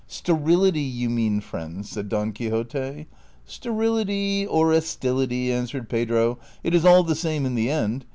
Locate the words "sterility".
0.07-0.81, 3.45-4.47